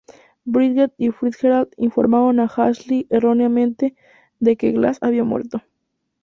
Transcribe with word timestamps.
Bridger 0.45 0.91
y 0.97 1.09
Fitzgerald 1.11 1.73
informaron 1.77 2.39
a 2.39 2.45
Ashley 2.45 3.05
-erróneamente- 3.11 3.95
de 4.39 4.57
que 4.57 4.71
Glass 4.71 4.97
había 5.01 5.23
muerto. 5.23 5.61